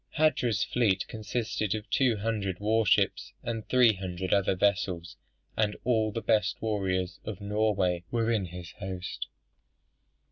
Hardrada's 0.17 0.63
fleet 0.63 1.05
consisted 1.07 1.75
of 1.75 1.87
two 1.91 2.17
hundred 2.17 2.59
war 2.59 2.87
ships, 2.87 3.33
and 3.43 3.69
three 3.69 3.93
hundred 3.93 4.33
other 4.33 4.55
vessels, 4.55 5.15
and 5.55 5.75
all 5.83 6.11
the 6.11 6.23
best 6.23 6.59
warriors 6.59 7.19
of 7.23 7.39
Norway 7.39 8.03
were 8.09 8.31
in 8.31 8.45
his 8.45 8.71
host. 8.79 9.27